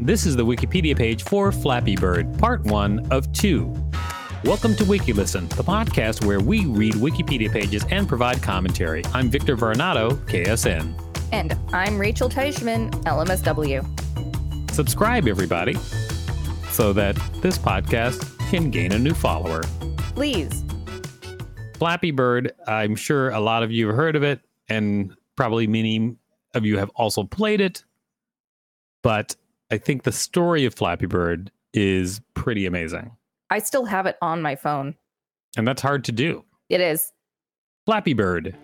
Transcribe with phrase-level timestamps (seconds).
[0.00, 3.72] This is the Wikipedia page for Flappy Bird, part one of two.
[4.42, 9.04] Welcome to WikiListen, the podcast where we read Wikipedia pages and provide commentary.
[9.14, 11.00] I'm Victor Varnado, KSN.
[11.30, 14.70] And I'm Rachel Teichman, LMSW.
[14.72, 15.74] Subscribe, everybody,
[16.70, 19.62] so that this podcast can gain a new follower.
[20.16, 20.64] Please.
[21.74, 26.16] Flappy Bird, I'm sure a lot of you have heard of it, and probably many
[26.52, 27.84] of you have also played it.
[29.00, 29.36] But
[29.74, 33.10] I think the story of Flappy Bird is pretty amazing.
[33.50, 34.94] I still have it on my phone.
[35.56, 36.44] And that's hard to do.
[36.68, 37.10] It is.
[37.84, 38.56] Flappy Bird.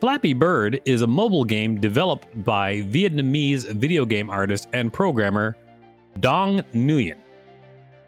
[0.00, 5.56] Flappy Bird is a mobile game developed by Vietnamese video game artist and programmer
[6.18, 7.18] Dong Nguyen.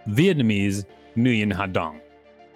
[0.08, 0.84] Vietnamese
[1.16, 2.00] Nguyen Ha Dong.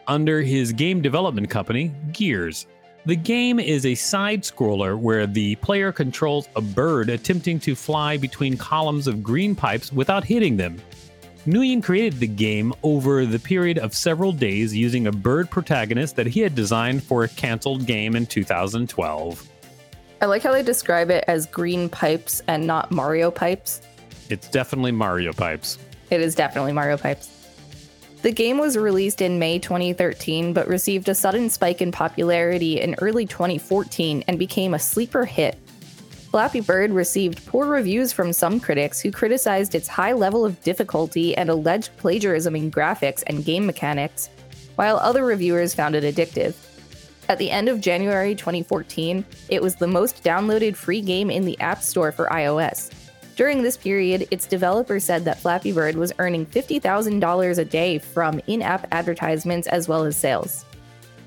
[0.08, 2.66] Under his game development company, Gears.
[3.06, 8.16] The game is a side scroller where the player controls a bird attempting to fly
[8.16, 10.80] between columns of green pipes without hitting them.
[11.46, 16.26] Nguyen created the game over the period of several days using a bird protagonist that
[16.26, 19.50] he had designed for a canceled game in 2012.
[20.22, 23.82] I like how they describe it as green pipes and not Mario pipes.
[24.30, 25.76] It's definitely Mario Pipes.
[26.08, 27.33] It is definitely Mario pipes.
[28.24, 32.94] The game was released in May 2013, but received a sudden spike in popularity in
[33.02, 35.58] early 2014 and became a sleeper hit.
[36.30, 41.36] Flappy Bird received poor reviews from some critics who criticized its high level of difficulty
[41.36, 44.30] and alleged plagiarism in graphics and game mechanics,
[44.76, 46.54] while other reviewers found it addictive.
[47.28, 51.60] At the end of January 2014, it was the most downloaded free game in the
[51.60, 53.03] App Store for iOS.
[53.36, 58.40] During this period, its developer said that Flappy Bird was earning $50,000 a day from
[58.46, 60.64] in app advertisements as well as sales.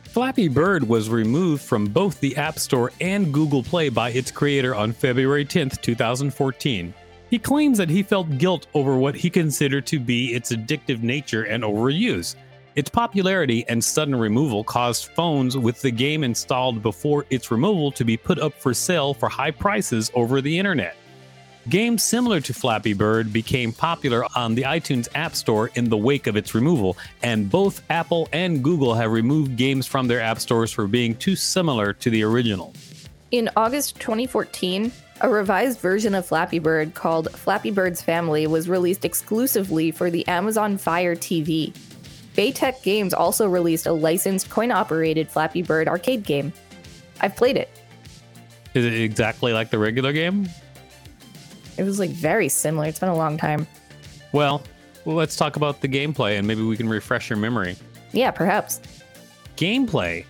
[0.04, 4.74] Flappy Bird was removed from both the App Store and Google Play by its creator
[4.74, 6.94] on February 10, 2014.
[7.30, 11.44] He claims that he felt guilt over what he considered to be its addictive nature
[11.44, 12.36] and overuse.
[12.78, 18.06] Its popularity and sudden removal caused phones with the game installed before its removal to
[18.06, 20.96] be put up for sale for high prices over the internet.
[21.70, 26.26] Games similar to Flappy Bird became popular on the iTunes App Store in the wake
[26.28, 30.72] of its removal, and both Apple and Google have removed games from their app stores
[30.72, 32.74] for being too similar to the original.
[33.32, 39.04] In August 2014, a revised version of Flappy Bird called Flappy Bird's Family was released
[39.04, 41.76] exclusively for the Amazon Fire TV.
[42.34, 46.54] Bay Tek Games also released a licensed coin operated Flappy Bird arcade game.
[47.20, 47.70] I've played it.
[48.74, 50.48] Is it exactly like the regular game?
[51.78, 52.88] It was like very similar.
[52.88, 53.68] It's been a long time.
[54.32, 54.64] Well,
[55.06, 57.76] let's talk about the gameplay and maybe we can refresh your memory.
[58.12, 58.82] Yeah, perhaps.
[59.56, 60.26] Gameplay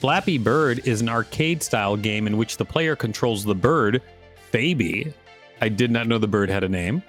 [0.00, 4.00] Flappy Bird is an arcade style game in which the player controls the bird,
[4.52, 5.12] Faby.
[5.60, 7.02] I did not know the bird had a name.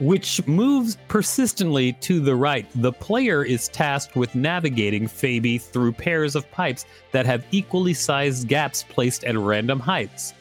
[0.00, 2.66] Which moves persistently to the right.
[2.76, 8.48] The player is tasked with navigating Faby through pairs of pipes that have equally sized
[8.48, 10.32] gaps placed at random heights.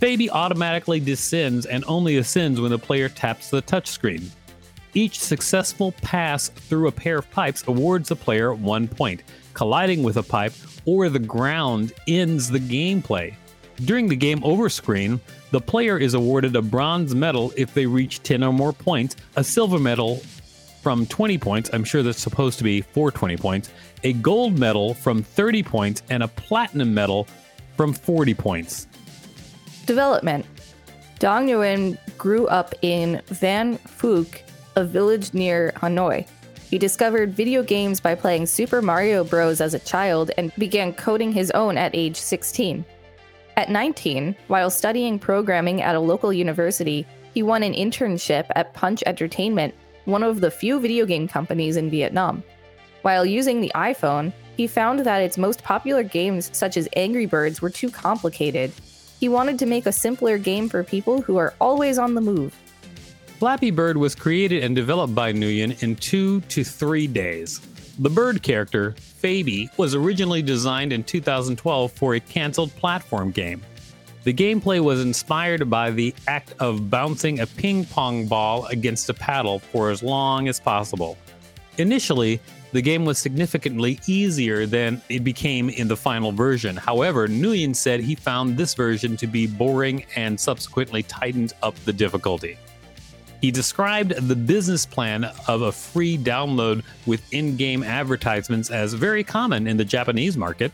[0.00, 4.30] Faby automatically descends and only ascends when the player taps the touchscreen.
[4.94, 9.22] Each successful pass through a pair of pipes awards the player one point.
[9.52, 10.54] Colliding with a pipe
[10.86, 13.34] or the ground ends the gameplay.
[13.84, 18.22] During the game over screen, the player is awarded a bronze medal if they reach
[18.22, 20.22] 10 or more points, a silver medal
[20.80, 23.70] from 20 points, I'm sure that's supposed to be for 20 points,
[24.02, 27.28] a gold medal from 30 points, and a platinum medal
[27.76, 28.86] from 40 points.
[29.90, 30.46] Development
[31.18, 34.42] Dong Nguyen grew up in Van Phuc,
[34.76, 36.28] a village near Hanoi.
[36.70, 39.60] He discovered video games by playing Super Mario Bros.
[39.60, 42.84] as a child and began coding his own at age 16.
[43.56, 49.02] At 19, while studying programming at a local university, he won an internship at Punch
[49.06, 49.74] Entertainment,
[50.04, 52.44] one of the few video game companies in Vietnam.
[53.02, 57.60] While using the iPhone, he found that its most popular games, such as Angry Birds,
[57.60, 58.72] were too complicated
[59.20, 62.58] he wanted to make a simpler game for people who are always on the move.
[63.38, 67.60] Flappy Bird was created and developed by Nguyen in two to three days.
[67.98, 73.62] The bird character, Faby, was originally designed in 2012 for a canceled platform game.
[74.24, 79.14] The gameplay was inspired by the act of bouncing a ping pong ball against a
[79.14, 81.18] paddle for as long as possible.
[81.76, 82.40] Initially,
[82.72, 86.76] the game was significantly easier than it became in the final version.
[86.76, 91.92] However, Nguyen said he found this version to be boring and subsequently tightened up the
[91.92, 92.56] difficulty.
[93.40, 99.24] He described the business plan of a free download with in game advertisements as very
[99.24, 100.70] common in the Japanese market.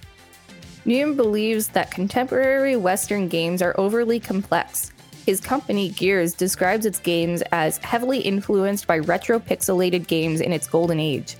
[0.84, 4.92] Nguyen believes that contemporary Western games are overly complex.
[5.24, 10.68] His company, Gears, describes its games as heavily influenced by retro pixelated games in its
[10.68, 11.36] golden age.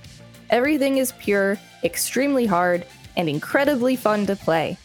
[0.49, 2.85] Everything is pure, extremely hard,
[3.15, 4.77] and incredibly fun to play.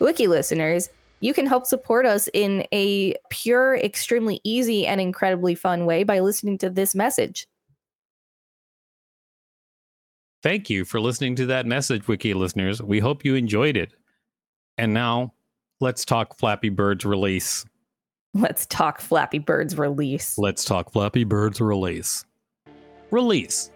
[0.00, 0.90] Wiki listeners,
[1.20, 6.20] you can help support us in a pure, extremely easy, and incredibly fun way by
[6.20, 7.46] listening to this message.
[10.42, 12.80] Thank you for listening to that message, Wiki listeners.
[12.80, 13.92] We hope you enjoyed it.
[14.76, 15.34] And now,
[15.80, 17.64] let's talk Flappy Bird's release.
[18.34, 20.38] Let's talk Flappy Bird's release.
[20.38, 22.24] Let's talk Flappy Bird's release.
[23.10, 23.70] Release.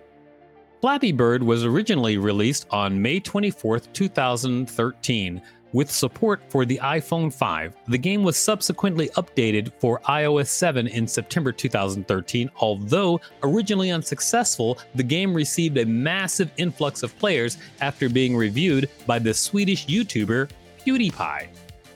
[0.82, 5.40] Flappy Bird was originally released on May 24, 2013,
[5.72, 7.76] with support for the iPhone 5.
[7.86, 12.50] The game was subsequently updated for iOS 7 in September 2013.
[12.56, 19.20] Although originally unsuccessful, the game received a massive influx of players after being reviewed by
[19.20, 20.50] the Swedish YouTuber
[20.84, 21.46] PewDiePie.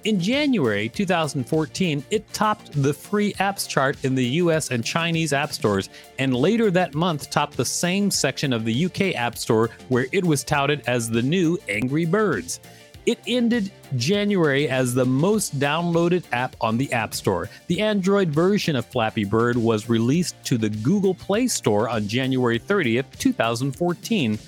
[0.06, 5.52] In January 2014, it topped the free apps chart in the US and Chinese app
[5.52, 5.88] stores,
[6.20, 10.24] and later that month topped the same section of the UK App Store where it
[10.24, 12.60] was touted as the new Angry Birds.
[13.04, 17.50] It ended January as the most downloaded app on the App Store.
[17.66, 22.60] The Android version of Flappy Bird was released to the Google Play Store on January
[22.60, 24.38] 30th, 2014.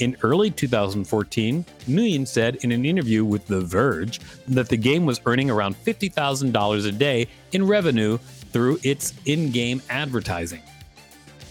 [0.00, 5.20] In early 2014, Nguyen said in an interview with The Verge that the game was
[5.26, 8.18] earning around $50,000 a day in revenue
[8.52, 10.60] through its in game advertising.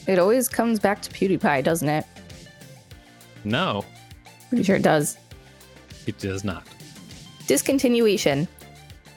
[0.07, 2.05] It always comes back to PewDiePie, doesn't it?
[3.45, 3.85] No,
[4.49, 5.17] Pretty sure it does.
[6.05, 6.65] it does not.
[7.47, 8.47] Discontinuation.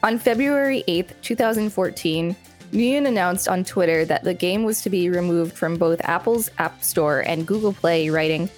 [0.03, 2.35] On February 8th, 2014,
[2.71, 6.83] Nguyen announced on Twitter that the game was to be removed from both Apple's App
[6.83, 8.49] Store and Google Play, writing,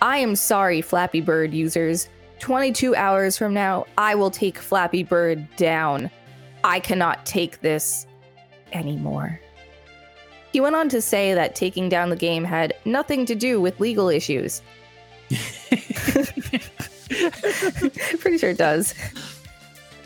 [0.00, 2.08] I am sorry, Flappy Bird users.
[2.38, 6.10] 22 hours from now, I will take Flappy Bird down.
[6.62, 8.06] I cannot take this
[8.72, 9.40] anymore.
[10.52, 13.80] He went on to say that taking down the game had nothing to do with
[13.80, 14.62] legal issues.
[18.20, 18.94] Pretty sure it does.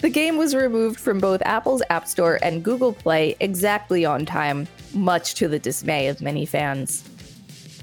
[0.01, 4.67] The game was removed from both Apple's App Store and Google Play exactly on time,
[4.95, 7.05] much to the dismay of many fans.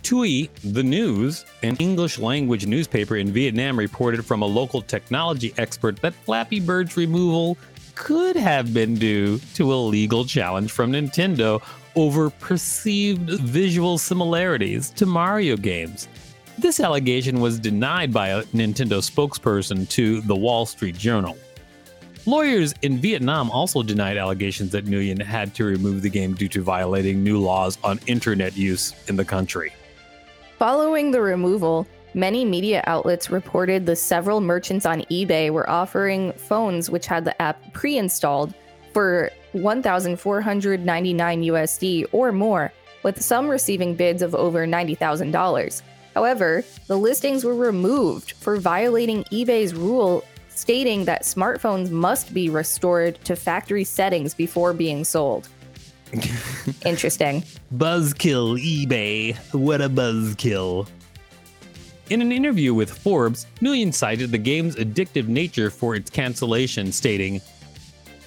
[0.04, 6.01] Tuoi Tre News, an English language newspaper in Vietnam, reported from a local technology expert
[6.01, 7.57] that Flappy Bird's removal
[7.96, 11.62] could have been due to a legal challenge from Nintendo
[11.96, 16.07] over perceived visual similarities to Mario games.
[16.57, 21.38] This allegation was denied by a Nintendo spokesperson to the Wall Street Journal.
[22.25, 26.62] Lawyers in Vietnam also denied allegations that Nguyen had to remove the game due to
[26.62, 29.74] violating new laws on internet use in the country.
[30.60, 36.90] Following the removal, many media outlets reported the several merchants on eBay were offering phones
[36.90, 38.54] which had the app pre installed
[38.92, 42.74] for 1,499 USD or more,
[43.04, 45.82] with some receiving bids of over $90,000.
[46.14, 53.16] However, the listings were removed for violating eBay's rule stating that smartphones must be restored
[53.24, 55.48] to factory settings before being sold.
[56.86, 57.44] Interesting.
[57.76, 59.38] Buzzkill eBay.
[59.54, 60.88] What a buzzkill.
[62.10, 67.40] In an interview with Forbes, Nguyen cited the game's addictive nature for its cancellation, stating,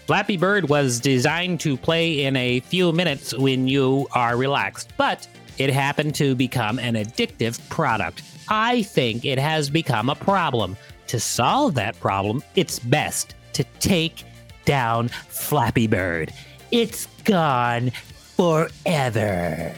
[0.07, 5.27] Flappy Bird was designed to play in a few minutes when you are relaxed, but
[5.59, 8.23] it happened to become an addictive product.
[8.49, 10.77] I think it has become a problem.
[11.09, 14.25] To solve that problem, it's best to take
[14.65, 16.33] down Flappy Bird.
[16.71, 17.91] It's gone
[18.37, 19.75] forever.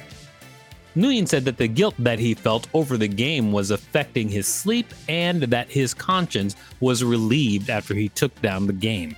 [0.96, 4.86] Nguyen said that the guilt that he felt over the game was affecting his sleep
[5.08, 9.16] and that his conscience was relieved after he took down the game.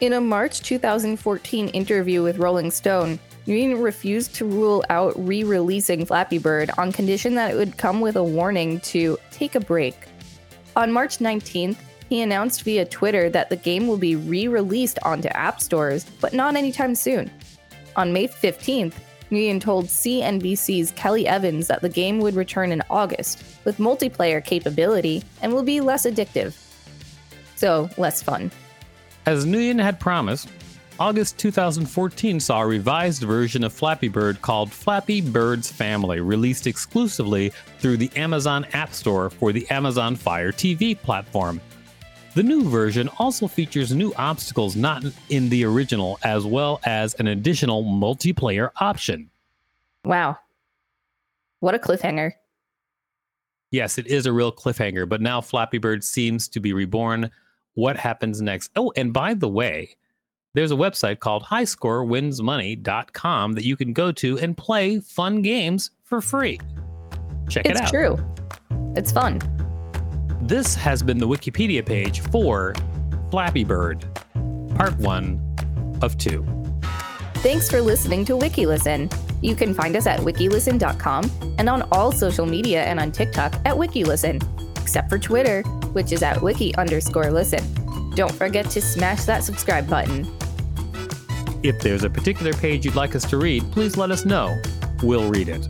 [0.00, 6.06] In a March 2014 interview with Rolling Stone, Nguyen refused to rule out re releasing
[6.06, 9.94] Flappy Bird on condition that it would come with a warning to take a break.
[10.76, 11.76] On March 19th,
[12.14, 16.32] he announced via Twitter that the game will be re released onto app stores, but
[16.32, 17.28] not anytime soon.
[17.96, 18.94] On May 15th,
[19.32, 25.24] Nguyen told CNBC's Kelly Evans that the game would return in August with multiplayer capability
[25.42, 26.54] and will be less addictive.
[27.56, 28.52] So, less fun.
[29.26, 30.48] As Nguyen had promised,
[31.00, 37.52] August 2014 saw a revised version of Flappy Bird called Flappy Bird's Family, released exclusively
[37.80, 41.60] through the Amazon App Store for the Amazon Fire TV platform.
[42.34, 47.28] The new version also features new obstacles not in the original, as well as an
[47.28, 49.30] additional multiplayer option.
[50.04, 50.38] Wow.
[51.60, 52.32] What a cliffhanger.
[53.70, 57.30] Yes, it is a real cliffhanger, but now Flappy Bird seems to be reborn.
[57.74, 58.72] What happens next?
[58.76, 59.96] Oh, and by the way,
[60.54, 66.20] there's a website called highscorewinsmoney.com that you can go to and play fun games for
[66.20, 66.60] free.
[67.48, 67.82] Check It's it out.
[67.82, 68.16] It's true.
[68.96, 69.40] It's fun.
[70.46, 72.74] This has been the Wikipedia page for
[73.30, 74.04] Flappy Bird,
[74.74, 75.40] part one
[76.02, 76.44] of two.
[77.36, 79.10] Thanks for listening to WikiListen.
[79.40, 83.74] You can find us at wikilisten.com and on all social media and on TikTok at
[83.74, 85.62] WikiListen, except for Twitter,
[85.94, 87.64] which is at wiki underscore listen.
[88.14, 90.30] Don't forget to smash that subscribe button.
[91.62, 94.60] If there's a particular page you'd like us to read, please let us know.
[95.02, 95.66] We'll read it.